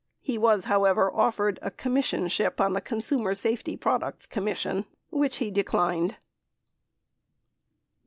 [0.23, 6.15] He was, however, offered a commissionship on the Consumer Safety Products Commission, which he declined.